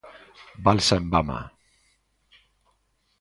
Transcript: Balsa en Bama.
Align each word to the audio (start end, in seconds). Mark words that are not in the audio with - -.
Balsa 0.69 0.95
en 1.01 1.05
Bama. 1.11 1.37